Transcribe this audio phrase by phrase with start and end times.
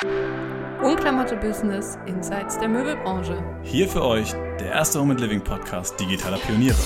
[0.00, 3.42] Unklamotte Business Insights der Möbelbranche.
[3.64, 6.76] Hier für euch der erste Home and Living Podcast digitaler Pioniere.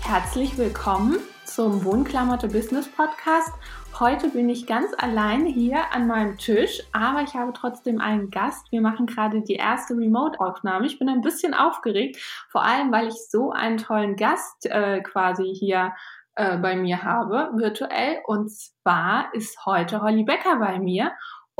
[0.00, 3.52] Herzlich willkommen zum Wohnklamotte Business Podcast.
[4.00, 8.72] Heute bin ich ganz alleine hier an meinem Tisch, aber ich habe trotzdem einen Gast.
[8.72, 10.86] Wir machen gerade die erste Remote-Aufnahme.
[10.86, 12.16] Ich bin ein bisschen aufgeregt,
[12.48, 15.92] vor allem weil ich so einen tollen Gast äh, quasi hier
[16.34, 18.20] äh, bei mir habe, virtuell.
[18.26, 21.12] Und zwar ist heute Holly Becker bei mir.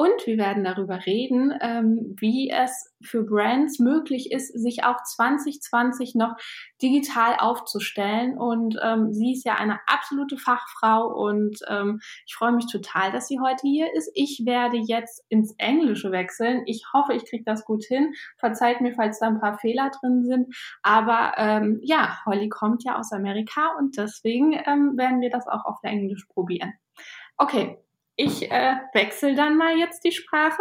[0.02, 6.16] Und wir werden darüber reden, ähm, wie es für Brands möglich ist, sich auch 2020
[6.16, 6.34] noch
[6.82, 8.36] digital aufzustellen.
[8.36, 13.28] Und ähm, sie ist ja eine absolute Fachfrau und ähm, ich freue mich total, dass
[13.28, 14.10] sie heute hier ist.
[14.16, 16.64] Ich werde jetzt ins Englische wechseln.
[16.66, 18.12] Ich hoffe, ich kriege das gut hin.
[18.38, 20.52] Verzeiht mir, falls da ein paar Fehler drin sind.
[20.82, 25.64] Aber ähm, ja, Holly kommt ja aus Amerika und deswegen ähm, werden wir das auch
[25.64, 26.72] auf Englisch probieren.
[27.36, 27.78] Okay,
[28.16, 30.60] Ich äh, wechsle dann mal jetzt die Sprache.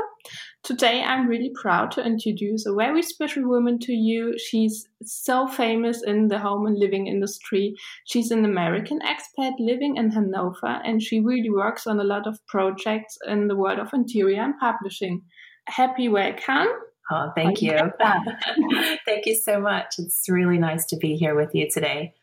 [0.64, 4.38] Today I'm really proud to introduce a very special woman to you.
[4.38, 7.75] She's so famous in the home and living industry.
[8.06, 12.40] She's an American expat living in Hanover and she really works on a lot of
[12.48, 15.22] projects in the world of interior and publishing.
[15.68, 16.68] Happy welcome.
[17.12, 17.78] Oh, thank you.
[19.06, 19.95] thank you so much.
[19.97, 22.14] It's really nice to be here with you today.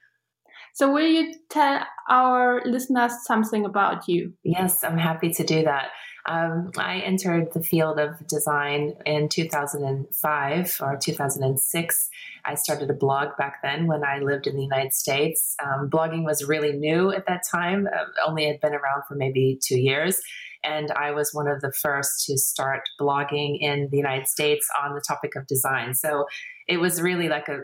[0.78, 4.34] So, will you tell our listeners something about you?
[4.44, 5.88] Yes, I'm happy to do that.
[6.24, 12.08] Um, I entered the field of design in 2005 or 2006.
[12.44, 15.56] I started a blog back then when I lived in the United States.
[15.60, 19.58] Um, blogging was really new at that time, uh, only had been around for maybe
[19.60, 20.20] two years.
[20.64, 24.94] And I was one of the first to start blogging in the United States on
[24.94, 25.94] the topic of design.
[25.94, 26.24] So
[26.66, 27.60] it was really like a,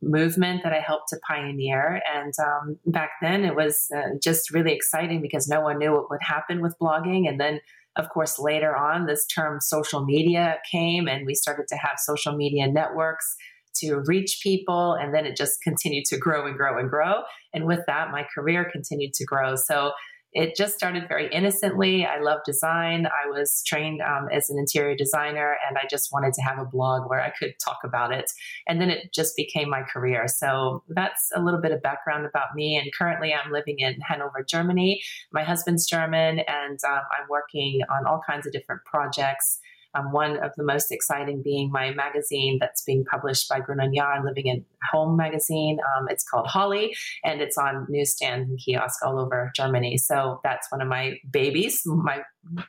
[0.00, 2.00] movement that I helped to pioneer.
[2.14, 6.08] And um, back then it was uh, just really exciting because no one knew what
[6.10, 7.28] would happen with blogging.
[7.28, 7.60] And then,
[7.96, 12.34] of course, later on, this term social media came and we started to have social
[12.34, 13.36] media networks
[13.80, 14.94] to reach people.
[14.94, 17.22] And then it just continued to grow and grow and grow.
[17.52, 19.56] And with that, my career continued to grow.
[19.56, 19.92] So
[20.36, 22.04] it just started very innocently.
[22.04, 23.06] I love design.
[23.06, 26.64] I was trained um, as an interior designer, and I just wanted to have a
[26.66, 28.30] blog where I could talk about it.
[28.68, 30.26] And then it just became my career.
[30.28, 32.76] So that's a little bit of background about me.
[32.76, 35.00] And currently, I'm living in Hanover, Germany.
[35.32, 39.58] My husband's German, and um, I'm working on all kinds of different projects.
[39.94, 44.24] Um, one of the most exciting being my magazine that's being published by Gruner Jahr,
[44.24, 44.58] Living at
[44.92, 45.78] Home magazine.
[45.80, 49.96] Um, it's called Holly, and it's on newsstands and kiosks all over Germany.
[49.98, 52.22] So that's one of my babies, my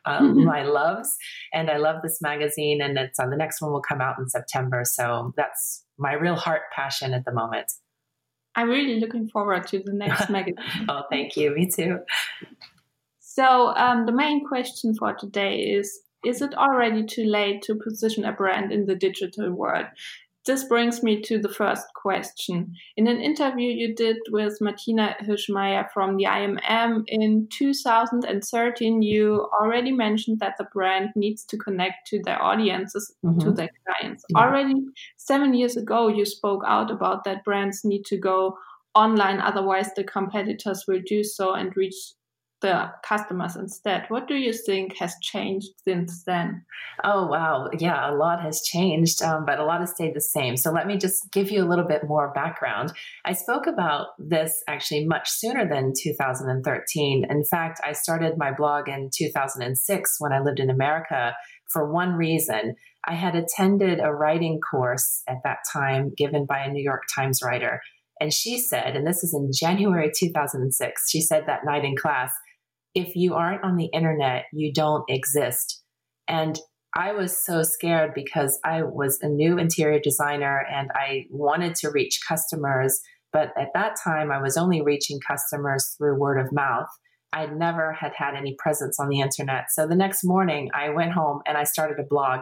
[0.06, 0.46] um, mm-hmm.
[0.46, 1.16] my loves,
[1.54, 2.82] and I love this magazine.
[2.82, 4.84] And it's on the next one will come out in September.
[4.86, 7.72] So that's my real heart passion at the moment.
[8.56, 10.88] I'm really looking forward to the next magazine.
[10.90, 11.54] oh, thank you.
[11.54, 12.00] Me too.
[13.20, 18.26] So, um, the main question for today is is it already too late to position
[18.26, 19.86] a brand in the digital world?
[20.46, 22.74] This brings me to the first question.
[22.96, 29.92] In an interview you did with Martina Hirschmeier from the IMM in 2013, you already
[29.92, 33.40] mentioned that the brand needs to connect to their audiences, mm-hmm.
[33.40, 34.24] to their clients.
[34.30, 34.40] Yeah.
[34.40, 34.76] Already
[35.18, 38.58] seven years ago, you spoke out about that brands need to go
[38.96, 42.14] online, otherwise, the competitors will do so and reach
[42.62, 44.06] the customers instead.
[44.10, 46.66] What do you think has changed since then?
[47.04, 47.70] Oh, wow.
[47.78, 50.58] Yeah, a lot has changed, um, but a lot has stayed the same.
[50.58, 52.94] So let me just give you a little bit more background.
[53.26, 57.26] I spoke about this actually much sooner than 2013.
[57.30, 61.36] In fact, I started my blog in 2006 when I lived in America
[61.72, 62.76] for one reason.
[63.08, 67.42] I had attended a writing course at that time given by a New York Times
[67.44, 67.82] writer.
[68.20, 72.34] And she said, and this is in January 2006, she said that night in class,
[72.94, 75.84] if you aren't on the internet, you don't exist.
[76.28, 76.60] And
[76.96, 81.92] I was so scared because I was a new interior designer and I wanted to
[81.92, 83.00] reach customers.
[83.32, 86.88] But at that time, I was only reaching customers through word of mouth.
[87.34, 89.66] I never had had any presence on the internet.
[89.70, 92.42] So the next morning, I went home and I started a blog,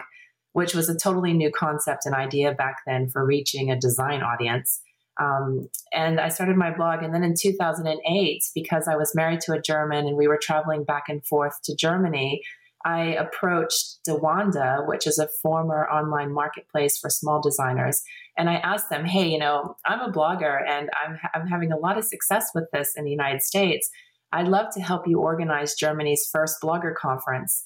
[0.53, 4.79] which was a totally new concept and idea back then for reaching a design audience.
[5.19, 7.03] Um, and I started my blog.
[7.03, 10.83] And then in 2008, because I was married to a German and we were traveling
[10.83, 12.41] back and forth to Germany,
[12.85, 18.03] I approached DaWanda, which is a former online marketplace for small designers.
[18.37, 21.77] And I asked them, hey, you know, I'm a blogger and I'm, I'm having a
[21.77, 23.89] lot of success with this in the United States.
[24.31, 27.65] I'd love to help you organize Germany's first blogger conference.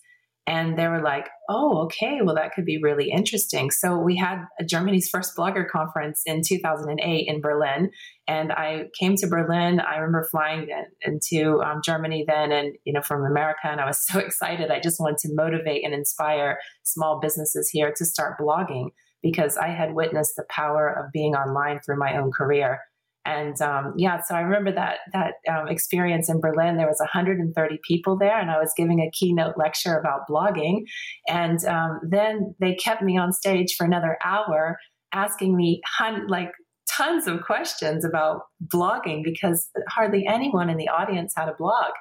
[0.50, 3.70] And they were like, oh, okay, well, that could be really interesting.
[3.70, 7.92] So we had Germany's first blogger conference in 2008 in Berlin.
[8.28, 9.80] And I came to Berlin.
[9.80, 10.68] I remember flying
[11.04, 13.68] into um, Germany then and, you know, from America.
[13.68, 14.72] And I was so excited.
[14.72, 18.90] I just wanted to motivate and inspire small businesses here to start blogging
[19.22, 22.80] because I had witnessed the power of being online through my own career.
[23.26, 26.78] And um, yeah, so I remember that that um, experience in Berlin.
[26.78, 30.84] There was 130 people there, and I was giving a keynote lecture about blogging.
[31.28, 34.78] And um, then they kept me on stage for another hour,
[35.14, 36.52] asking me hun- like
[36.90, 38.42] tons of questions about
[38.74, 41.92] blogging because hardly anyone in the audience had a blog.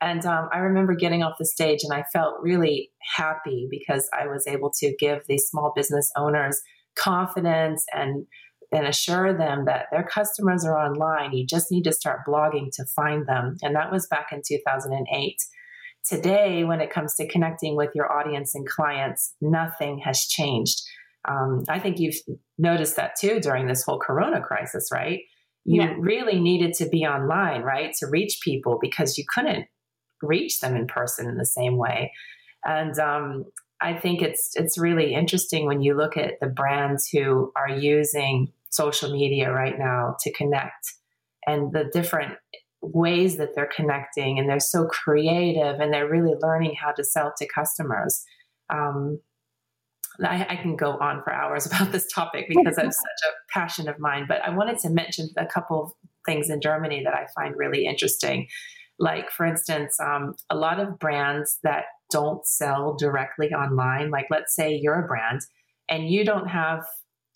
[0.00, 4.26] And um, I remember getting off the stage, and I felt really happy because I
[4.26, 6.60] was able to give these small business owners
[6.96, 8.26] confidence and
[8.72, 11.32] and assure them that their customers are online.
[11.32, 13.56] You just need to start blogging to find them.
[13.62, 15.36] And that was back in 2008.
[16.04, 20.82] Today, when it comes to connecting with your audience and clients, nothing has changed.
[21.28, 22.16] Um, I think you've
[22.58, 25.20] noticed that too during this whole corona crisis, right?
[25.64, 25.94] You yeah.
[25.98, 29.66] really needed to be online, right, to reach people because you couldn't
[30.22, 32.12] reach them in person in the same way.
[32.64, 33.44] And um,
[33.80, 38.52] I think it's it's really interesting when you look at the brands who are using
[38.72, 40.94] social media right now to connect
[41.46, 42.34] and the different
[42.80, 47.32] ways that they're connecting and they're so creative and they're really learning how to sell
[47.38, 48.24] to customers.
[48.70, 49.20] Um,
[50.22, 53.88] I, I, can go on for hours about this topic because it's such a passion
[53.88, 55.92] of mine, but I wanted to mention a couple of
[56.26, 58.48] things in Germany that I find really interesting.
[58.98, 64.54] Like, for instance, um, a lot of brands that don't sell directly online, like let's
[64.54, 65.40] say you're a brand
[65.88, 66.84] and you don't have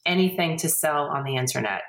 [0.07, 1.83] anything to sell on the internet.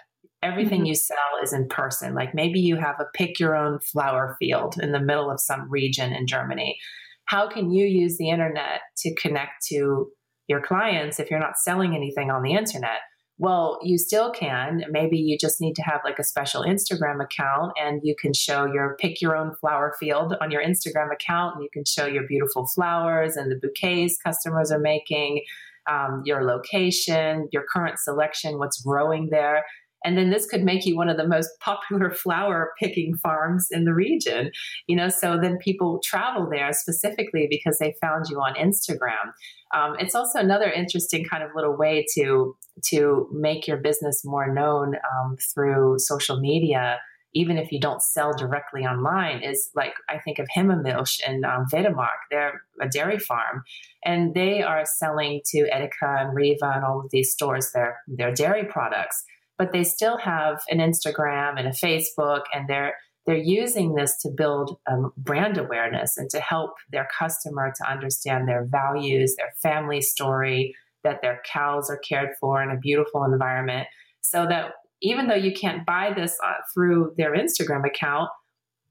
[0.43, 0.87] Everything mm-hmm.
[0.87, 2.13] you sell is in person.
[2.13, 5.69] Like maybe you have a pick your own flower field in the middle of some
[5.69, 6.77] region in Germany.
[7.25, 10.07] How can you use the internet to connect to
[10.47, 13.01] your clients if you're not selling anything on the internet?
[13.39, 14.83] Well, you still can.
[14.89, 18.65] Maybe you just need to have like a special Instagram account and you can show
[18.65, 22.23] your pick your own flower field on your Instagram account and you can show your
[22.27, 25.41] beautiful flowers and the bouquets customers are making
[25.89, 29.63] um, your location, your current selection, what's growing there.
[30.03, 33.85] And then this could make you one of the most popular flower picking farms in
[33.85, 34.51] the region.
[34.87, 39.33] You know, so then people travel there specifically because they found you on Instagram.
[39.75, 42.55] Um, it's also another interesting kind of little way to
[42.85, 46.99] to make your business more known um, through social media
[47.37, 51.45] even if you don't sell directly online, is like I think of Hemme Milch and
[51.45, 52.19] um, Wedemark.
[52.31, 53.63] They're a dairy farm,
[54.03, 58.33] and they are selling to Edeka and Rewe and all of these stores their their
[58.33, 59.23] dairy products.
[59.59, 62.95] But they still have an Instagram and a Facebook, and they're
[63.27, 68.47] they're using this to build um, brand awareness and to help their customer to understand
[68.47, 70.73] their values, their family story,
[71.03, 73.87] that their cows are cared for in a beautiful environment
[74.21, 78.29] so that even though you can't buy this uh, through their Instagram account,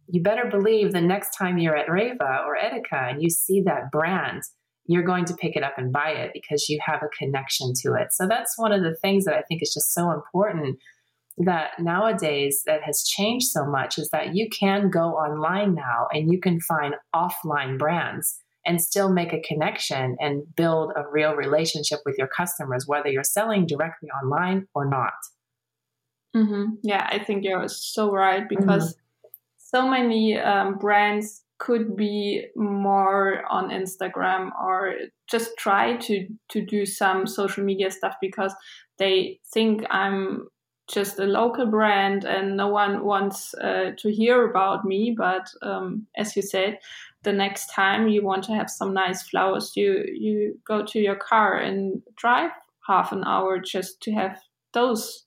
[0.08, 3.90] you better believe the next time you're at Rewe or Edeka and you see that
[3.90, 4.42] brand,
[4.86, 7.94] you're going to pick it up and buy it because you have a connection to
[7.94, 8.12] it.
[8.12, 10.78] So that's one of the things that I think is just so important
[11.38, 16.32] that nowadays that has changed so much is that you can go online now and
[16.32, 22.00] you can find offline brands and still make a connection and build a real relationship
[22.06, 25.12] with your customers, whether you're selling directly online or not.
[26.36, 26.74] Mm-hmm.
[26.82, 29.28] Yeah, I think you're so right because mm-hmm.
[29.56, 34.94] so many um, brands could be more on Instagram or
[35.26, 38.54] just try to to do some social media stuff because
[38.98, 40.48] they think I'm
[40.88, 45.14] just a local brand and no one wants uh, to hear about me.
[45.16, 46.78] But um, as you said,
[47.22, 51.16] the next time you want to have some nice flowers, you you go to your
[51.16, 52.50] car and drive
[52.86, 54.38] half an hour just to have
[54.74, 55.25] those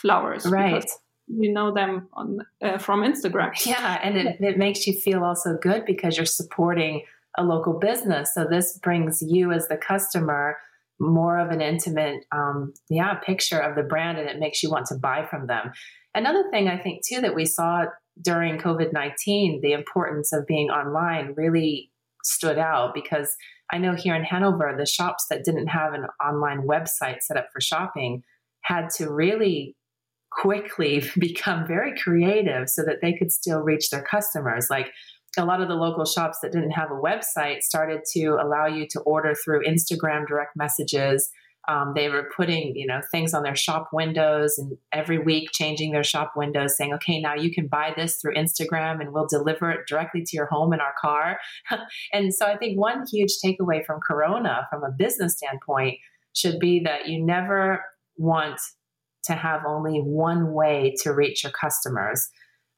[0.00, 0.46] flowers.
[0.46, 0.84] Right.
[1.26, 3.52] You know them on uh, from Instagram.
[3.66, 7.02] Yeah, and it, it makes you feel also good because you're supporting
[7.36, 8.32] a local business.
[8.34, 10.56] So this brings you as the customer
[11.00, 14.86] more of an intimate, um, yeah, picture of the brand, and it makes you want
[14.86, 15.72] to buy from them.
[16.14, 17.84] Another thing I think too that we saw
[18.20, 21.92] during COVID nineteen, the importance of being online really
[22.24, 23.36] stood out because
[23.72, 27.48] I know here in Hanover, the shops that didn't have an online website set up
[27.52, 28.22] for shopping
[28.62, 29.76] had to really
[30.40, 34.68] quickly become very creative so that they could still reach their customers.
[34.70, 34.92] Like
[35.36, 38.86] a lot of the local shops that didn't have a website started to allow you
[38.90, 41.28] to order through Instagram direct messages.
[41.68, 45.92] Um, they were putting, you know, things on their shop windows and every week changing
[45.92, 49.70] their shop windows, saying, "Okay, now you can buy this through Instagram, and we'll deliver
[49.70, 51.38] it directly to your home in our car."
[52.14, 55.98] and so, I think one huge takeaway from Corona, from a business standpoint,
[56.34, 57.84] should be that you never
[58.16, 58.58] want
[59.24, 62.28] to have only one way to reach your customers.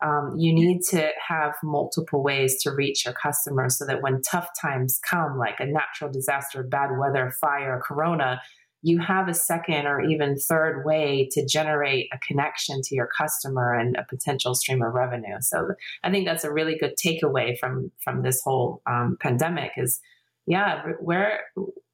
[0.02, 4.49] Um, you need to have multiple ways to reach your customers so that when tough
[4.61, 8.40] times come, like a natural disaster, bad weather, fire, corona,
[8.82, 13.75] you have a second or even third way to generate a connection to your customer
[13.75, 15.37] and a potential stream of revenue.
[15.40, 20.00] So I think that's a really good takeaway from from this whole um, pandemic is
[20.47, 21.42] yeah, where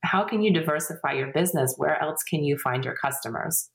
[0.03, 1.75] how can you diversify your business?
[1.77, 3.69] Where else can you find your customers?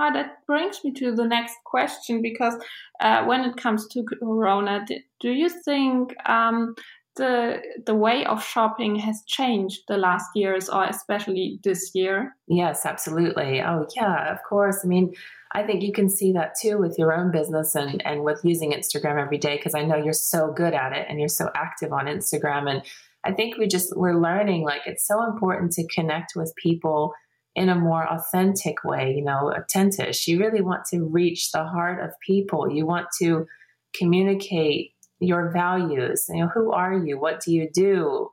[0.00, 2.54] Ah, that brings me to the next question because
[3.00, 4.86] uh, when it comes to Corona,
[5.20, 6.74] do you think um,
[7.16, 12.34] the the way of shopping has changed the last years, or especially this year?
[12.48, 13.60] Yes, absolutely.
[13.60, 14.78] Oh, yeah, of course.
[14.82, 15.12] I mean,
[15.52, 18.72] I think you can see that too with your own business and and with using
[18.72, 21.92] Instagram every day because I know you're so good at it and you're so active
[21.92, 22.82] on Instagram and
[23.22, 27.12] I think we just we're learning like it's so important to connect with people
[27.54, 30.14] in a more authentic way, you know, attentive.
[30.26, 32.70] You really want to reach the heart of people.
[32.70, 33.46] You want to
[33.94, 36.26] communicate your values.
[36.28, 37.18] You know, who are you?
[37.18, 38.30] What do you do?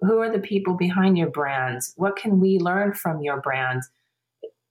[0.00, 1.82] Who are the people behind your brand?
[1.96, 3.82] What can we learn from your brand?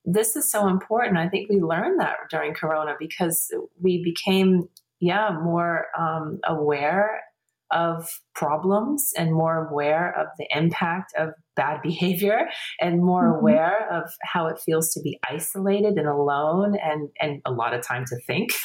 [0.04, 1.16] This is so important.
[1.16, 4.68] I think we learned that during Corona because we became,
[5.00, 7.23] yeah, more um, aware
[7.74, 12.48] of problems and more aware of the impact of bad behavior
[12.80, 13.40] and more mm-hmm.
[13.40, 17.86] aware of how it feels to be isolated and alone and and a lot of
[17.86, 18.52] time to think.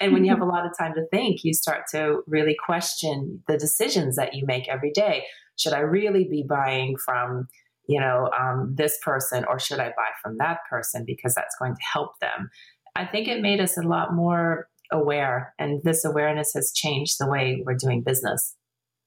[0.00, 3.42] And when you have a lot of time to think you start to really question
[3.46, 5.24] the decisions that you make every day.
[5.58, 7.48] Should i really be buying from
[7.88, 11.74] you know um, this person or should i buy from that person because that's going
[11.74, 12.50] to help them?
[12.96, 17.28] I think it made us a lot more aware, and this awareness has changed the
[17.28, 18.54] way we're doing business.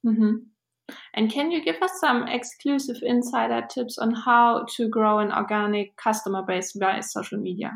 [0.06, 0.36] Mm-hmm.
[1.14, 5.96] And can you give us some exclusive insider tips on how to grow an organic
[5.98, 7.74] customer base via social media?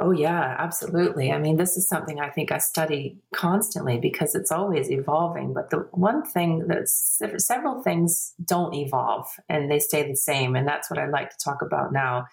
[0.00, 1.30] Oh, yeah, absolutely.
[1.30, 5.52] I mean, this is something I think I study constantly because it's always evolving.
[5.52, 10.56] But the one thing that several things don't evolve and they stay the same.
[10.56, 12.26] And that's what I'd like to talk about now.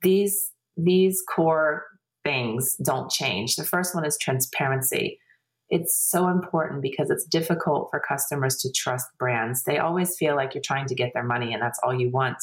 [0.00, 1.84] These, these core
[2.24, 3.56] things don't change.
[3.56, 5.20] The first one is transparency.
[5.68, 9.64] It's so important because it's difficult for customers to trust brands.
[9.64, 12.36] They always feel like you're trying to get their money and that's all you want.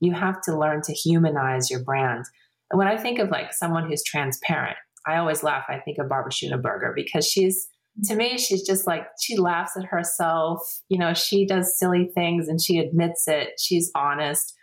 [0.00, 2.24] You have to learn to humanize your brand.
[2.70, 4.76] And when I think of like someone who's transparent,
[5.06, 5.64] I always laugh.
[5.68, 7.68] I think of Barbara Schöneberger because she's
[8.04, 10.60] to me, she's just like, she laughs at herself.
[10.90, 13.52] You know, she does silly things and she admits it.
[13.58, 14.54] She's honest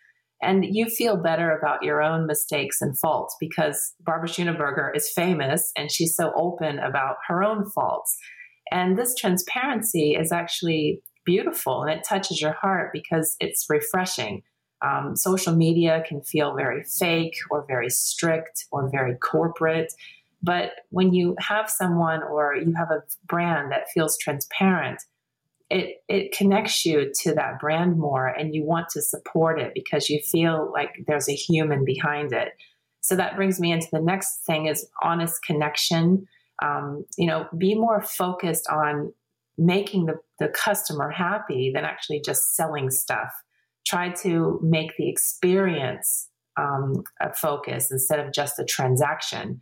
[0.43, 5.71] and you feel better about your own mistakes and faults because Barbara Schöneberger is famous
[5.77, 8.17] and she's so open about her own faults.
[8.71, 14.43] And this transparency is actually beautiful and it touches your heart because it's refreshing.
[14.81, 19.93] Um, social media can feel very fake or very strict or very corporate.
[20.41, 25.01] But when you have someone or you have a brand that feels transparent,
[25.73, 30.09] it it connects you to that brand more and you want to support it because
[30.09, 32.49] you feel like there's a human behind it.
[33.01, 36.27] So that brings me into the next thing is honest connection.
[36.63, 39.13] Um, you know be more focused on
[39.57, 43.31] making the, the customer happy than actually just selling stuff.
[43.85, 49.59] Try to make the experience um, a focus instead of just a transaction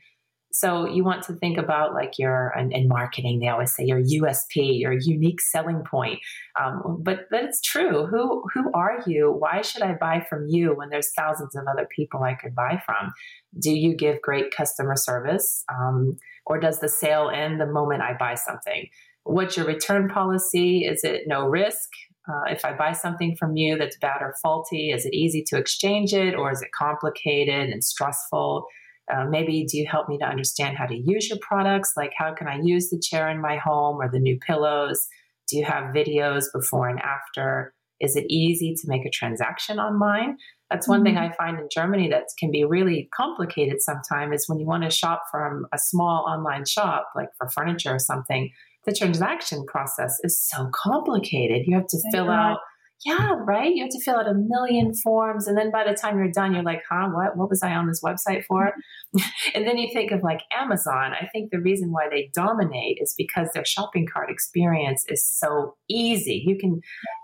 [0.52, 4.02] so you want to think about like your in, in marketing, they always say your
[4.02, 6.20] USP, your unique selling point.
[6.60, 8.06] Um, but it's true.
[8.06, 9.32] Who who are you?
[9.32, 12.82] Why should I buy from you when there's thousands of other people I could buy
[12.86, 13.14] from?
[13.60, 18.16] Do you give great customer service, um, or does the sale end the moment I
[18.18, 18.88] buy something?
[19.24, 20.84] What's your return policy?
[20.84, 21.90] Is it no risk?
[22.28, 25.58] Uh, if I buy something from you that's bad or faulty, is it easy to
[25.58, 28.66] exchange it, or is it complicated and stressful?
[29.12, 31.94] Uh, maybe do you help me to understand how to use your products?
[31.96, 35.08] Like, how can I use the chair in my home or the new pillows?
[35.50, 37.74] Do you have videos before and after?
[38.00, 40.38] Is it easy to make a transaction online?
[40.70, 41.06] That's one mm-hmm.
[41.06, 44.84] thing I find in Germany that can be really complicated sometimes is when you want
[44.84, 48.50] to shop from a small online shop, like for furniture or something,
[48.86, 51.64] the transaction process is so complicated.
[51.68, 52.60] You have to fill out
[53.06, 53.74] yeah, right.
[53.74, 55.48] You have to fill out a million forms.
[55.48, 57.88] And then by the time you're done, you're like, huh, what, what was I on
[57.88, 58.74] this website for?
[59.56, 61.14] and then you think of like Amazon.
[61.20, 65.76] I think the reason why they dominate is because their shopping cart experience is so
[65.90, 66.44] easy.
[66.46, 66.82] You can,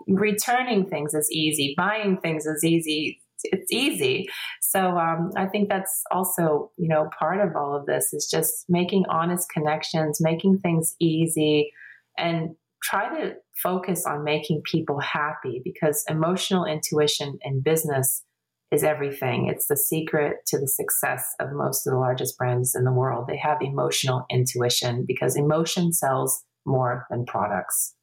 [0.07, 4.27] returning things is easy, buying things is easy, it's easy.
[4.61, 8.65] So um, I think that's also you know part of all of this is just
[8.67, 11.71] making honest connections, making things easy,
[12.17, 18.23] and try to focus on making people happy because emotional intuition in business
[18.71, 19.47] is everything.
[19.47, 23.25] It's the secret to the success of most of the largest brands in the world.
[23.27, 27.95] They have emotional intuition because emotion sells more than products.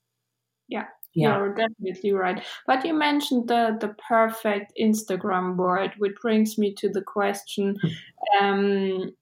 [0.69, 0.87] Yeah.
[1.15, 1.37] Yeah.
[1.37, 2.43] You're definitely right.
[2.67, 8.45] But you mentioned the, the perfect Instagram board, which brings me to the question hmm.
[8.45, 9.13] um,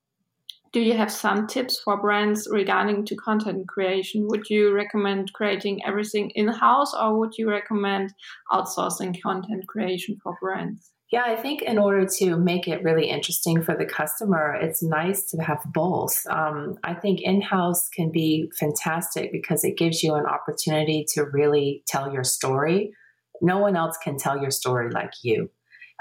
[0.73, 4.27] Do you have some tips for brands regarding to content creation?
[4.29, 8.15] Would you recommend creating everything in house or would you recommend
[8.51, 10.91] outsourcing content creation for brands?
[11.11, 15.31] Yeah, I think in order to make it really interesting for the customer, it's nice
[15.33, 16.19] to have both.
[16.31, 21.25] Um, I think in house can be fantastic because it gives you an opportunity to
[21.25, 22.93] really tell your story.
[23.43, 25.51] No one else can tell your story like you.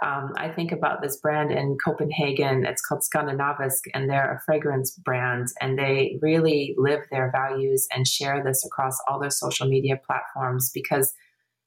[0.01, 2.65] Um, I think about this brand in Copenhagen.
[2.65, 8.07] It's called Skandinavisk, and they're a fragrance brand, and they really live their values and
[8.07, 11.13] share this across all their social media platforms because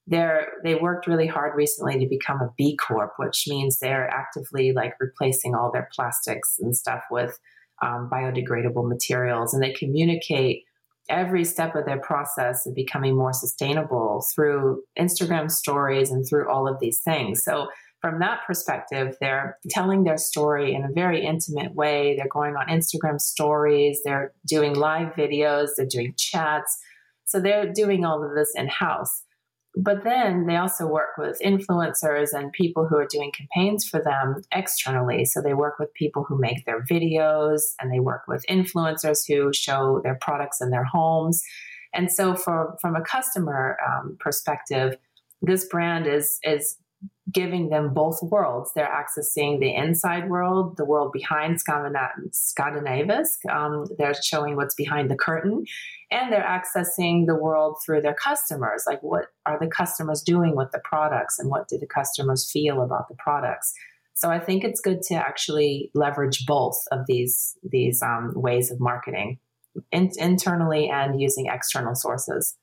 [0.07, 4.73] they're they worked really hard recently to become a B Corp, which means they're actively
[4.73, 7.39] like replacing all their plastics and stuff with
[7.81, 10.63] um, biodegradable materials, and they communicate
[11.07, 16.67] every step of their process of becoming more sustainable through Instagram stories and through all
[16.67, 17.43] of these things.
[17.43, 17.67] So
[18.01, 22.15] from that perspective, they're telling their story in a very intimate way.
[22.15, 26.77] They're going on Instagram stories, they're doing live videos, they're doing chats.
[27.25, 29.23] So they're doing all of this in house
[29.77, 34.41] but then they also work with influencers and people who are doing campaigns for them
[34.53, 35.25] externally.
[35.25, 39.51] So they work with people who make their videos and they work with influencers who
[39.53, 41.41] show their products in their homes.
[41.93, 44.97] And so, for, from a customer um, perspective,
[45.41, 46.77] this brand is is
[47.31, 48.71] giving them both worlds.
[48.73, 53.45] They're accessing the inside world, the world behind Skandinavisk.
[53.49, 55.65] Um, they're showing what's behind the curtain,
[56.11, 58.83] and they're accessing the world through their customers.
[58.87, 62.81] Like, what are the customers doing with the products, and what do the customers feel
[62.81, 63.73] about the products?
[64.13, 68.79] So, I think it's good to actually leverage both of these these um, ways of
[68.79, 69.39] marketing,
[69.91, 72.55] in- internally and using external sources.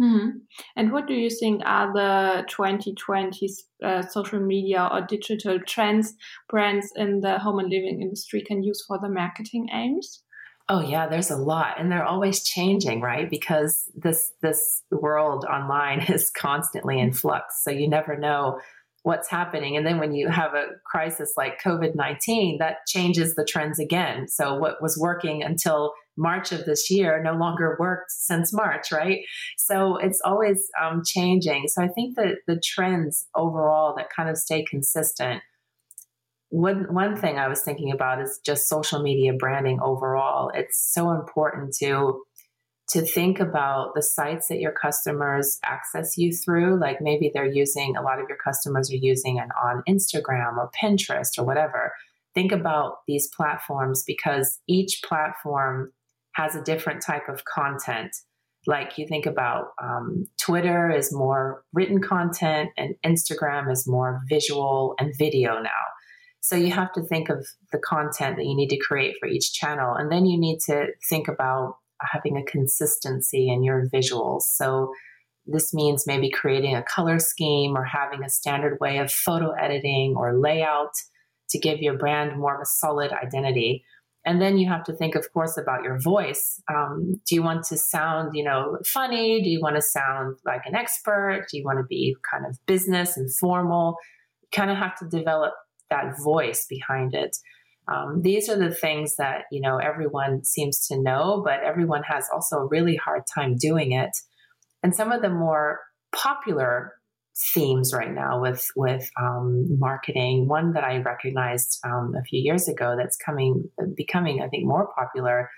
[0.00, 0.38] Mm-hmm.
[0.76, 3.48] And what do you think are the 2020
[3.84, 6.14] uh, social media or digital trends
[6.48, 10.22] brands in the home and living industry can use for the marketing aims?
[10.68, 13.28] Oh yeah, there's a lot and they're always changing, right?
[13.28, 17.62] Because this this world online is constantly in flux.
[17.62, 18.58] So you never know
[19.02, 19.76] what's happening.
[19.76, 24.28] And then when you have a crisis like COVID 19, that changes the trends again.
[24.28, 29.20] So, what was working until March of this year no longer worked since March, right?
[29.56, 31.68] So, it's always um, changing.
[31.68, 35.42] So, I think that the trends overall that kind of stay consistent.
[36.50, 40.50] One, one thing I was thinking about is just social media branding overall.
[40.54, 42.22] It's so important to
[42.92, 46.78] to think about the sites that your customers access you through.
[46.78, 50.70] Like maybe they're using, a lot of your customers are using an on Instagram or
[50.80, 51.94] Pinterest or whatever.
[52.34, 55.92] Think about these platforms because each platform
[56.34, 58.14] has a different type of content.
[58.66, 64.94] Like you think about um, Twitter is more written content and Instagram is more visual
[64.98, 65.70] and video now.
[66.40, 69.52] So you have to think of the content that you need to create for each
[69.52, 69.94] channel.
[69.94, 74.42] And then you need to think about having a consistency in your visuals.
[74.42, 74.92] So
[75.46, 80.14] this means maybe creating a color scheme or having a standard way of photo editing
[80.16, 80.92] or layout
[81.50, 83.84] to give your brand more of a solid identity.
[84.24, 86.62] And then you have to think, of course, about your voice.
[86.72, 89.42] Um, do you want to sound, you know, funny?
[89.42, 91.46] Do you want to sound like an expert?
[91.50, 93.96] Do you want to be kind of business and formal?
[94.42, 95.54] You kind of have to develop
[95.90, 97.36] that voice behind it.
[97.88, 102.28] Um, these are the things that you know everyone seems to know, but everyone has
[102.32, 104.16] also a really hard time doing it.
[104.84, 105.80] And some of the more
[106.14, 106.94] popular
[107.54, 112.68] themes right now with with um, marketing, one that I recognized um, a few years
[112.68, 113.64] ago that's coming
[113.96, 115.50] becoming I think more popular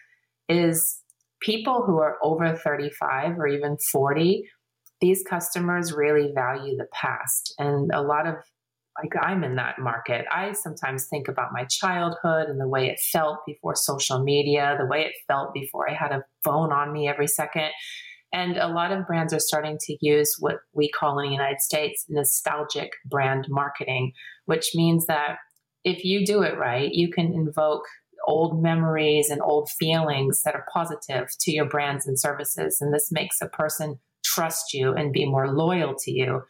[0.48, 1.00] is
[1.40, 4.44] people who are over 35 or even 40
[5.00, 8.37] these customers really value the past and a lot of
[9.02, 10.24] like I'm in that market.
[10.30, 14.87] I sometimes think about my childhood and the way it felt before social media, the
[14.87, 17.70] way it felt before I had a phone on me every second.
[18.35, 21.61] And a lot of brands are starting to use what we call in the United
[21.61, 24.12] States nostalgic brand marketing,
[24.47, 25.37] which means that
[25.85, 27.85] if you do it right, you can invoke
[28.27, 32.79] old memories and old feelings that are positive to your brands and services.
[32.81, 36.42] And this makes a person trust you and be more loyal to you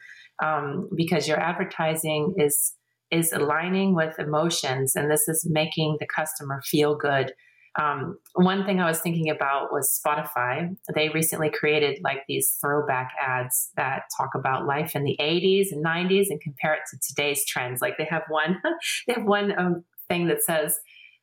[0.42, 2.74] um, because your advertising is
[3.10, 7.32] is aligning with emotions and this is making the customer feel good.
[7.80, 10.76] Um, one thing I was thinking about was Spotify.
[10.94, 15.84] They recently created like these throwback ads that talk about life in the 80s and
[15.84, 17.80] 90s and compare it to today's trends.
[17.82, 18.60] Like they have one,
[19.06, 20.78] they have one um, thing that says,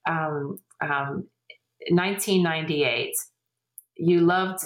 [0.07, 0.59] um,
[1.89, 3.11] 1998, um,
[3.95, 4.65] you loved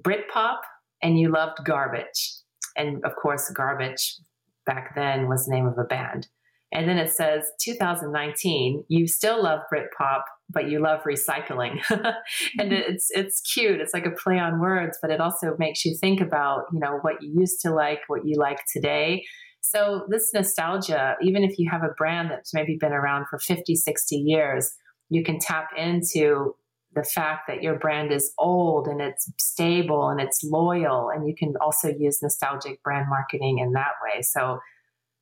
[0.00, 0.58] Britpop
[1.02, 2.32] and you loved Garbage.
[2.76, 4.18] And of course, Garbage
[4.66, 6.28] back then was the name of a band.
[6.72, 11.80] And then it says 2019, you still love Britpop, but you love recycling.
[11.90, 12.72] and mm-hmm.
[12.72, 13.80] it's it's cute.
[13.80, 16.98] It's like a play on words, but it also makes you think about, you know,
[17.02, 19.24] what you used to like, what you like today.
[19.60, 23.74] So this nostalgia, even if you have a brand that's maybe been around for 50,
[23.74, 24.70] 60 years,
[25.08, 26.54] you can tap into
[26.94, 31.34] the fact that your brand is old and it's stable and it's loyal and you
[31.36, 34.60] can also use nostalgic brand marketing in that way so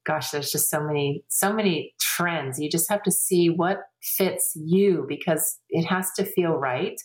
[0.05, 4.53] gosh there's just so many so many trends you just have to see what fits
[4.57, 7.01] you because it has to feel right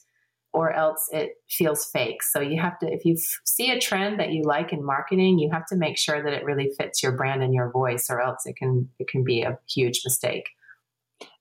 [0.53, 4.19] or else it feels fake so you have to if you f- see a trend
[4.19, 7.11] that you like in marketing you have to make sure that it really fits your
[7.11, 10.45] brand and your voice or else it can it can be a huge mistake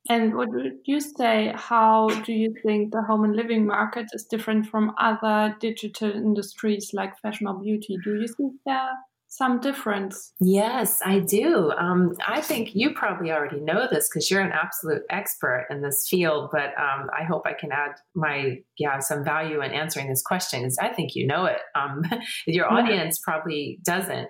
[0.09, 1.53] and what would you say?
[1.57, 6.93] How do you think the home and living market is different from other digital industries
[6.95, 7.99] like fashion or beauty?
[8.05, 8.91] Do you think there
[9.37, 10.33] some difference?
[10.41, 11.73] Yes, I do.
[11.73, 16.07] Um, I think you probably already know this because you're an absolute expert in this
[16.09, 16.51] field.
[16.53, 20.63] But um, I hope I can add my yeah some value in answering this question
[20.63, 21.59] because I think you know it.
[21.75, 22.03] Um,
[22.47, 24.29] your audience probably doesn't.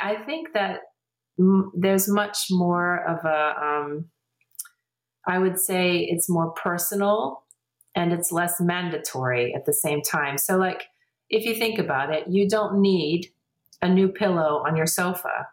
[0.00, 0.80] I think that
[1.38, 4.06] m- there's much more of a um,
[5.26, 7.44] I would say it's more personal
[7.94, 10.36] and it's less mandatory at the same time.
[10.38, 10.84] So, like,
[11.30, 13.30] if you think about it, you don't need
[13.84, 15.46] a new pillow on your sofa.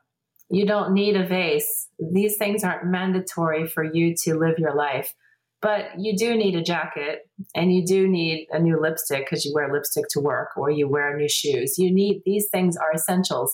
[0.49, 1.87] You don't need a vase.
[1.99, 5.13] These things aren't mandatory for you to live your life.
[5.61, 9.53] But you do need a jacket and you do need a new lipstick because you
[9.53, 11.77] wear lipstick to work or you wear new shoes.
[11.77, 13.53] You need these things are essentials.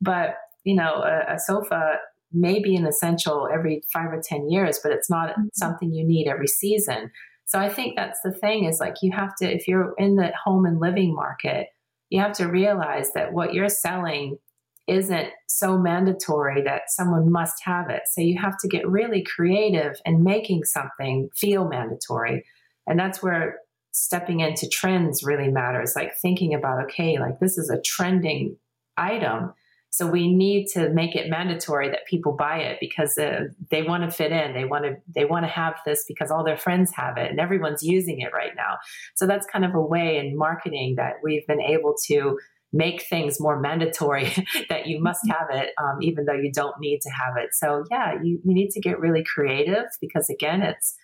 [0.00, 1.96] But, you know, a, a sofa
[2.32, 5.46] may be an essential every five or 10 years, but it's not mm-hmm.
[5.54, 7.10] something you need every season.
[7.46, 10.30] So I think that's the thing is like you have to, if you're in the
[10.44, 11.68] home and living market,
[12.10, 14.38] you have to realize that what you're selling
[14.86, 18.02] isn't so mandatory that someone must have it.
[18.06, 22.44] So you have to get really creative in making something feel mandatory.
[22.86, 23.58] And that's where
[23.92, 25.94] stepping into trends really matters.
[25.94, 28.56] Like thinking about, okay, like this is a trending
[28.96, 29.52] item
[29.98, 34.04] so we need to make it mandatory that people buy it because uh, they want
[34.04, 34.54] to fit in.
[34.54, 37.40] They want to they want to have this because all their friends have it and
[37.40, 38.76] everyone's using it right now.
[39.16, 42.38] So that's kind of a way in marketing that we've been able to
[42.72, 44.32] make things more mandatory
[44.68, 45.32] that you must mm-hmm.
[45.32, 47.48] have it um, even though you don't need to have it.
[47.54, 50.94] So yeah, you, you need to get really creative because again, it's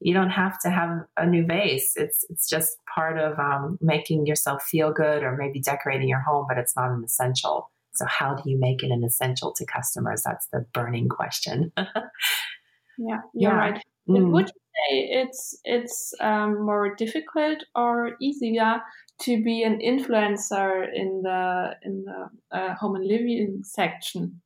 [0.00, 1.92] you don't have to have a new vase.
[1.96, 6.46] It's it's just part of um, making yourself feel good or maybe decorating your home,
[6.48, 7.70] but it's not an essential.
[7.98, 10.22] So, how do you make it an essential to customers?
[10.24, 11.72] That's the burning question.
[11.76, 13.56] yeah, you're yeah.
[13.56, 13.82] right.
[14.08, 14.30] Mm.
[14.30, 18.80] Would you say it's it's um, more difficult or easier
[19.22, 24.40] to be an influencer in the in the uh, home and living section?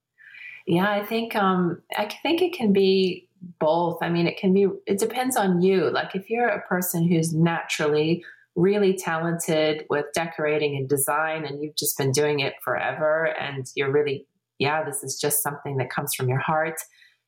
[0.66, 3.98] Yeah, I think um, I think it can be both.
[4.02, 4.66] I mean, it can be.
[4.86, 5.90] It depends on you.
[5.90, 11.76] Like if you're a person who's naturally really talented with decorating and design and you've
[11.76, 14.26] just been doing it forever and you're really
[14.58, 16.80] yeah this is just something that comes from your heart.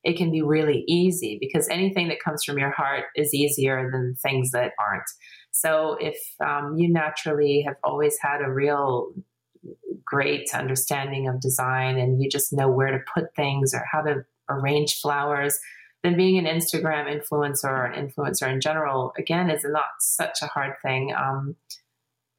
[0.03, 4.15] It can be really easy because anything that comes from your heart is easier than
[4.21, 5.09] things that aren't.
[5.49, 9.13] So if um, you naturally have always had a real
[10.05, 14.23] great understanding of design and you just know where to put things or how to
[14.49, 15.57] arrange flowers
[16.05, 20.45] then being an Instagram influencer or an influencer in general, again, is not such a
[20.45, 21.55] hard thing um,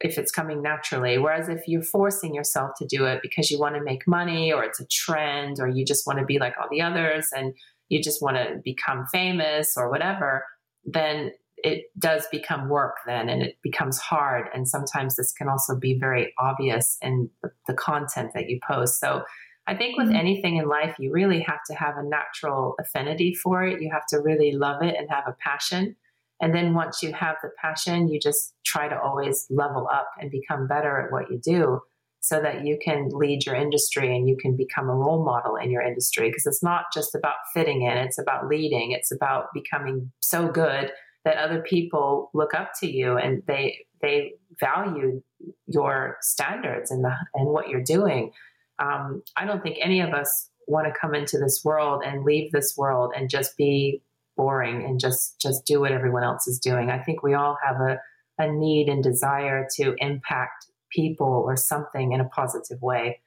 [0.00, 1.18] if it's coming naturally.
[1.18, 4.62] Whereas if you're forcing yourself to do it because you want to make money or
[4.62, 7.55] it's a trend or you just want to be like all the others and
[7.88, 10.44] you just want to become famous or whatever,
[10.85, 14.46] then it does become work then and it becomes hard.
[14.55, 19.00] And sometimes this can also be very obvious in the, the content that you post.
[19.00, 19.24] So
[19.66, 20.16] I think with mm-hmm.
[20.16, 23.83] anything in life, you really have to have a natural affinity for it.
[23.83, 25.96] You have to really love it and have a passion.
[26.40, 30.31] And then once you have the passion, you just try to always level up and
[30.31, 31.81] become better at what you do
[32.20, 35.70] so that you can lead your industry and you can become a role model in
[35.70, 36.29] your industry.
[36.29, 40.92] Because it's not just about fitting in, it's about leading, it's about becoming so good
[41.24, 45.22] that other people look up to you and they they value
[45.66, 48.31] your standards and the and what you're doing
[48.78, 52.52] um, I don't think any of us want to come into this world and leave
[52.52, 54.02] this world and just be
[54.36, 56.90] boring and just just do what everyone else is doing.
[56.90, 57.98] I think we all have a,
[58.38, 63.20] a need and desire to impact people or something in a positive way.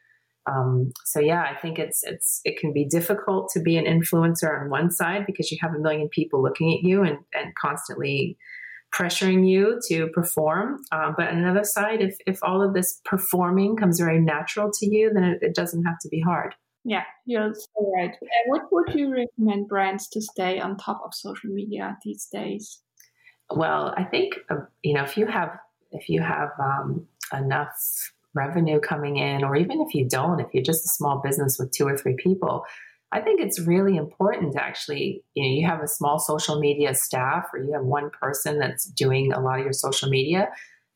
[0.45, 4.61] Um, so yeah, I think it's it's it can be difficult to be an influencer
[4.61, 8.37] on one side because you have a million people looking at you and and constantly
[8.93, 10.81] pressuring you to perform.
[10.91, 14.85] Um, but on another side, if if all of this performing comes very natural to
[14.85, 16.55] you, then it, it doesn't have to be hard.
[16.85, 18.15] Yeah, you're so right.
[18.21, 22.81] And what would you recommend brands to stay on top of social media these days?
[23.51, 25.57] Well, I think uh, you know if you have
[25.91, 27.73] if you have um, enough
[28.35, 31.71] revenue coming in, or even if you don't, if you're just a small business with
[31.71, 32.63] two or three people,
[33.11, 37.47] I think it's really important actually, you know, you have a small social media staff
[37.53, 40.49] or you have one person that's doing a lot of your social media.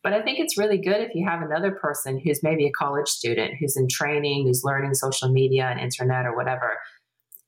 [0.03, 3.07] But I think it's really good if you have another person who's maybe a college
[3.07, 6.77] student who's in training, who's learning social media and internet or whatever.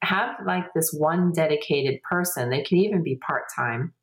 [0.01, 3.93] Have like this one dedicated person, they can even be part time,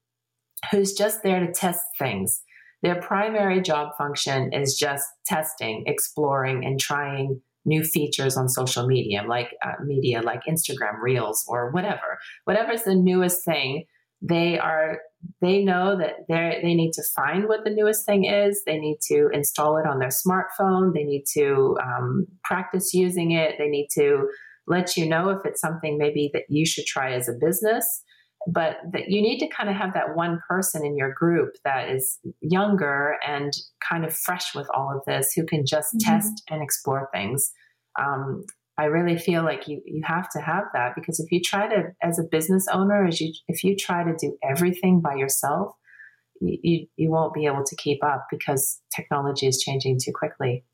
[0.70, 2.42] who's just there to test things.
[2.82, 9.22] Their primary job function is just testing, exploring, and trying new features on social media,
[9.26, 12.18] like uh, media, like Instagram Reels or whatever.
[12.44, 13.84] Whatever's the newest thing,
[14.20, 14.98] they are
[15.40, 18.62] they know that they they need to find what the newest thing is.
[18.64, 20.94] They need to install it on their smartphone.
[20.94, 23.56] They need to um, practice using it.
[23.58, 24.28] They need to
[24.66, 28.02] let you know if it's something maybe that you should try as a business
[28.46, 31.88] but that you need to kind of have that one person in your group that
[31.88, 33.52] is younger and
[33.88, 36.10] kind of fresh with all of this who can just mm-hmm.
[36.10, 37.52] test and explore things
[38.00, 38.44] um,
[38.78, 41.84] i really feel like you you have to have that because if you try to
[42.02, 45.72] as a business owner as you if you try to do everything by yourself
[46.40, 50.64] you, you, you won't be able to keep up because technology is changing too quickly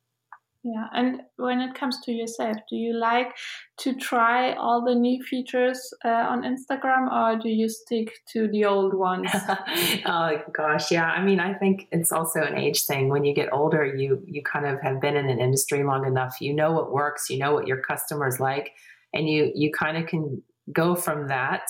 [0.71, 3.35] yeah, and when it comes to yourself, do you like
[3.79, 8.67] to try all the new features uh, on Instagram or do you stick to the
[8.67, 9.31] old ones?
[10.07, 11.07] oh gosh, yeah.
[11.07, 13.09] I mean, I think it's also an age thing.
[13.09, 16.37] When you get older, you you kind of have been in an industry long enough.
[16.41, 18.73] You know what works, you know what your customers like,
[19.15, 21.63] and you you kind of can go from that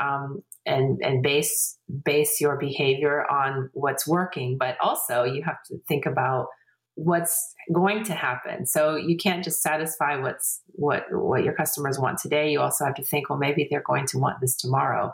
[0.00, 4.58] um, and and base base your behavior on what's working.
[4.58, 6.48] But also, you have to think about
[6.94, 8.66] what's going to happen.
[8.66, 12.50] So you can't just satisfy what's what what your customers want today.
[12.50, 15.12] You also have to think, well, maybe they're going to want this tomorrow.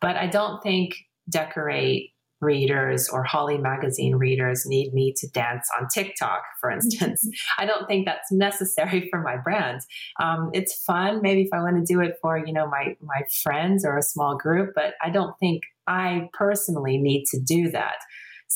[0.00, 0.94] But I don't think
[1.30, 2.10] Decor8
[2.40, 7.26] readers or Holly magazine readers need me to dance on TikTok, for instance.
[7.58, 9.80] I don't think that's necessary for my brand.
[10.22, 13.22] Um, it's fun, maybe if I want to do it for you know my my
[13.42, 17.96] friends or a small group, but I don't think I personally need to do that.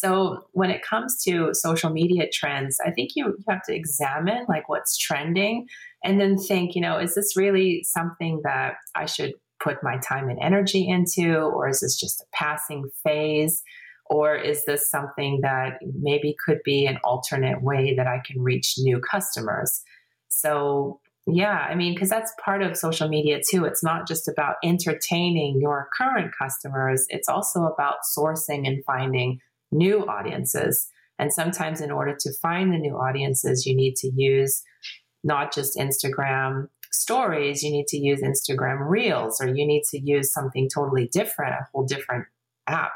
[0.01, 4.47] So when it comes to social media trends, I think you, you have to examine
[4.49, 5.67] like what's trending
[6.05, 10.29] and then think, you know, is this really something that I should put my time
[10.29, 13.65] and energy into, or is this just a passing phase?
[14.09, 18.77] Or is this something that maybe could be an alternate way that I can reach
[18.79, 19.83] new customers?
[20.29, 23.65] So, yeah, I mean, because that's part of social media too.
[23.65, 30.07] It's not just about entertaining your current customers, it's also about sourcing and finding new
[30.07, 30.89] audiences.
[31.19, 34.63] And sometimes, in order to find the new audiences, you need to use
[35.25, 40.33] not just Instagram stories, you need to use Instagram Reels, or you need to use
[40.33, 42.27] something totally different, a whole different
[42.69, 42.93] app.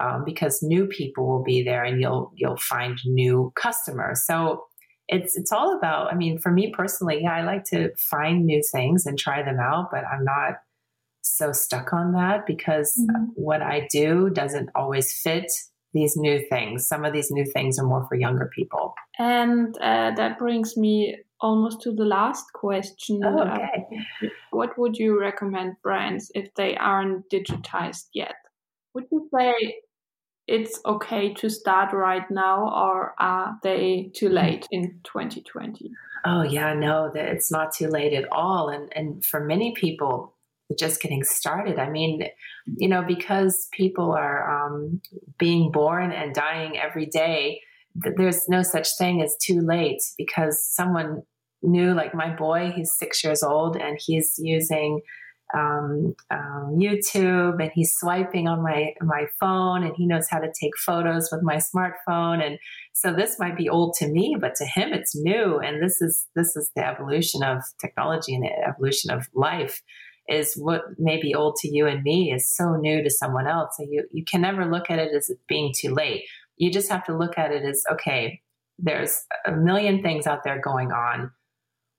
[0.00, 4.24] Um, because new people will be there and you'll you'll find new customers.
[4.24, 4.64] So
[5.08, 6.10] it's it's all about.
[6.10, 9.58] I mean, for me personally, yeah, I like to find new things and try them
[9.60, 10.54] out, but I'm not
[11.22, 13.24] so stuck on that because mm-hmm.
[13.34, 15.50] what I do doesn't always fit
[15.92, 16.86] these new things.
[16.86, 18.94] Some of these new things are more for younger people.
[19.18, 23.22] And uh, that brings me almost to the last question.
[23.24, 23.86] Oh, okay.
[24.22, 28.34] Uh, what would you recommend brands if they aren't digitized yet?
[28.94, 29.54] Would you say
[30.46, 35.92] it's okay to start right now, or are they too late in 2020?
[36.24, 38.68] Oh yeah, no, it's not too late at all.
[38.68, 40.34] And and for many people,
[40.78, 41.78] just getting started.
[41.78, 42.22] I mean,
[42.76, 45.00] you know, because people are um,
[45.38, 47.60] being born and dying every day,
[47.94, 51.22] there's no such thing as too late because someone
[51.62, 55.00] new, like my boy, he's six years old and he's using
[55.52, 60.52] um, um, YouTube and he's swiping on my my phone and he knows how to
[60.60, 62.44] take photos with my smartphone.
[62.44, 62.58] And
[62.92, 65.58] so this might be old to me but to him it's new.
[65.58, 69.82] And this is this is the evolution of technology and the evolution of life
[70.28, 73.70] is what may be old to you and me is so new to someone else.
[73.76, 76.22] So you, you can never look at it as being too late.
[76.56, 78.40] You just have to look at it as okay,
[78.78, 81.32] there's a million things out there going on.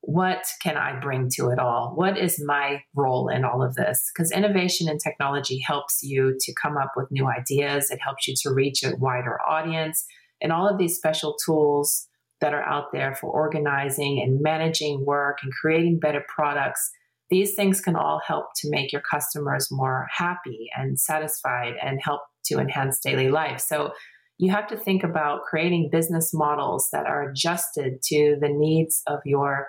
[0.02, 1.94] what can I bring to it all?
[1.96, 4.12] What is my role in all of this?
[4.14, 8.34] Because innovation and technology helps you to come up with new ideas, it helps you
[8.42, 10.06] to reach a wider audience,
[10.42, 12.08] and all of these special tools
[12.42, 16.92] that are out there for organizing and managing work and creating better products.
[17.32, 22.22] These things can all help to make your customers more happy and satisfied and help
[22.46, 23.62] to enhance daily life.
[23.62, 23.94] So,
[24.38, 29.20] you have to think about creating business models that are adjusted to the needs of
[29.24, 29.68] your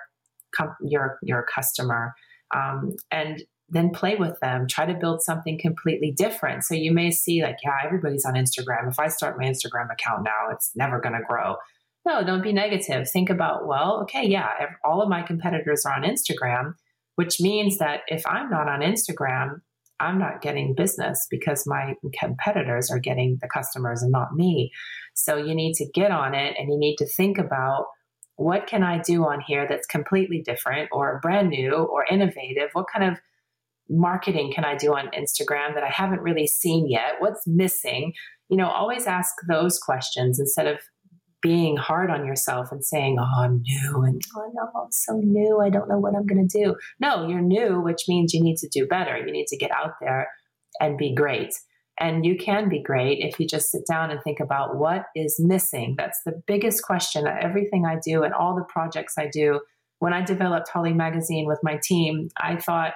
[0.81, 2.13] your your customer
[2.53, 4.67] um, and then play with them.
[4.67, 6.63] Try to build something completely different.
[6.63, 8.89] So you may see like yeah everybody's on instagram.
[8.89, 11.55] If i start my instagram account now it's never going to grow.
[12.05, 13.09] No don't be negative.
[13.09, 14.49] Think about well okay yeah
[14.83, 16.73] all of my competitors are on instagram
[17.15, 19.61] which means that if i'm not on instagram
[19.99, 24.71] i'm not getting business because my competitors are getting the customers and not me
[25.13, 27.85] so you need to get on it and you need to think about
[28.35, 32.69] what can I do on here that's completely different or brand new or innovative?
[32.73, 33.19] What kind of
[33.89, 37.15] marketing can I do on Instagram that I haven't really seen yet?
[37.19, 38.13] What's missing?
[38.49, 40.79] You know, always ask those questions instead of
[41.43, 45.59] being hard on yourself and saying, Oh, I'm new and oh no, I'm so new.
[45.61, 46.75] I don't know what I'm to do.
[46.99, 49.17] No, you're new, which means you need to do better.
[49.17, 50.29] You need to get out there
[50.79, 51.53] and be great.
[51.99, 55.35] And you can be great if you just sit down and think about what is
[55.39, 55.95] missing.
[55.97, 57.27] That's the biggest question.
[57.27, 59.59] Everything I do and all the projects I do.
[59.99, 62.93] When I developed Holly Magazine with my team, I thought,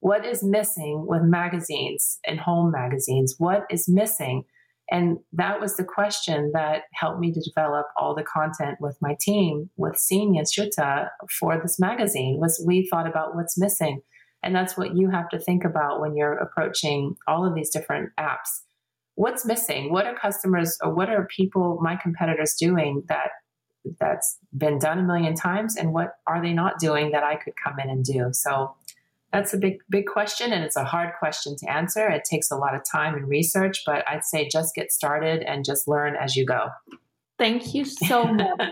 [0.00, 3.36] what is missing with magazines and home magazines?
[3.38, 4.44] What is missing?
[4.90, 9.16] And that was the question that helped me to develop all the content with my
[9.20, 14.02] team, with Senior Shuta for this magazine, was we thought about what's missing.
[14.42, 18.10] And that's what you have to think about when you're approaching all of these different
[18.18, 18.62] apps.
[19.14, 19.92] What's missing?
[19.92, 23.30] What are customers or what are people, my competitors, doing that
[24.00, 25.76] that's been done a million times?
[25.76, 28.30] And what are they not doing that I could come in and do?
[28.32, 28.74] So
[29.32, 32.08] that's a big, big question, and it's a hard question to answer.
[32.08, 35.64] It takes a lot of time and research, but I'd say just get started and
[35.64, 36.68] just learn as you go.
[37.38, 38.70] Thank you so much.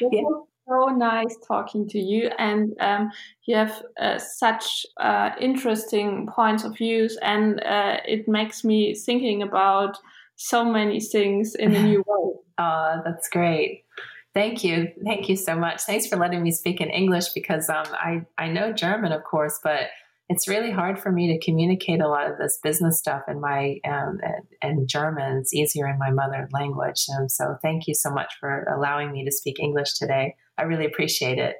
[0.00, 0.22] yeah
[0.70, 3.10] so nice talking to you, and um,
[3.44, 9.42] you have uh, such uh, interesting points of views, and uh, it makes me thinking
[9.42, 9.98] about
[10.36, 12.32] so many things in a new way.
[12.58, 13.84] oh, that's great.
[14.32, 14.88] Thank you.
[15.04, 15.82] Thank you so much.
[15.82, 19.58] Thanks for letting me speak in English because um, I, I know German, of course,
[19.62, 19.88] but
[20.28, 23.80] it's really hard for me to communicate a lot of this business stuff in my
[23.84, 24.20] um,
[24.62, 25.38] in German.
[25.38, 27.04] It's easier in my mother language.
[27.18, 30.36] Um, so thank you so much for allowing me to speak English today.
[30.56, 31.56] I really appreciate it.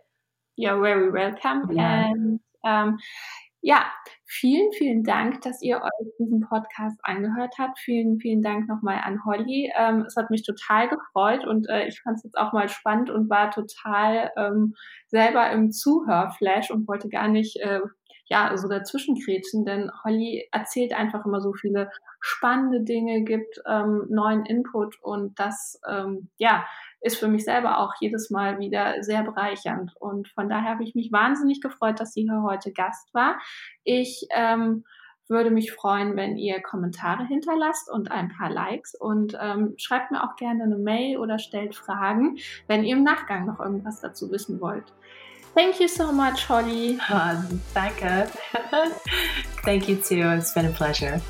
[0.56, 1.68] You're very welcome.
[1.72, 2.12] Yeah.
[2.12, 2.98] And um,
[3.62, 3.84] ja,
[4.24, 7.78] vielen, vielen Dank, dass ihr euch diesen Podcast angehört habt.
[7.78, 9.70] Vielen, vielen Dank nochmal an Holly.
[9.76, 13.10] Ähm, es hat mich total gefreut und äh, ich fand es jetzt auch mal spannend
[13.10, 14.74] und war total ähm,
[15.08, 17.80] selber im Zuhörflash und wollte gar nicht äh,
[18.30, 24.06] ja so dazwischen kretschen, denn Holly erzählt einfach immer so viele spannende Dinge, gibt ähm,
[24.08, 26.64] neuen Input und das ähm, ja
[27.00, 29.92] ist für mich selber auch jedes Mal wieder sehr bereichernd.
[29.98, 33.38] Und von daher habe ich mich wahnsinnig gefreut, dass sie hier heute Gast war.
[33.84, 34.84] Ich ähm,
[35.28, 40.24] würde mich freuen, wenn ihr Kommentare hinterlasst und ein paar Likes und ähm, schreibt mir
[40.24, 42.36] auch gerne eine Mail oder stellt Fragen,
[42.66, 44.92] wenn ihr im Nachgang noch irgendwas dazu wissen wollt.
[45.54, 46.98] Thank you so much, Holly.
[47.10, 47.42] Uh,
[47.74, 48.28] danke.
[49.64, 50.30] Thank you too.
[50.36, 51.20] It's been a pleasure.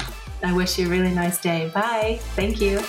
[0.42, 1.70] I wish you a really nice day.
[1.74, 2.18] Bye.
[2.36, 2.80] Thank you.